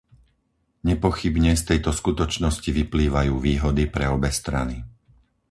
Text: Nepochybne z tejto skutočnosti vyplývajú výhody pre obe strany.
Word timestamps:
Nepochybne 0.89 1.51
z 1.57 1.61
tejto 1.69 1.91
skutočnosti 1.99 2.65
vyplývajú 2.79 3.33
výhody 3.47 3.83
pre 3.95 4.05
obe 4.15 4.29
strany. 4.39 4.77